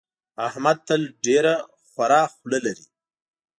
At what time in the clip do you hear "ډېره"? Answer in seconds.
1.25-1.53